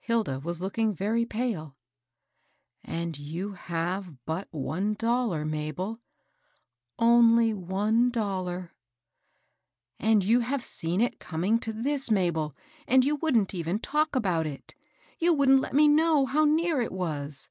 [0.00, 1.76] Hilda was looking very pale."
[2.82, 6.00] And you have but one dollar, Mabel?
[6.42, 8.74] '*" Only one dollar.""
[10.00, 12.56] And you have seen it coming to this, Mabel
[12.88, 14.74] I and you wouldn't even talk about it,—
[15.20, 17.48] you wouldn't let me know how near it was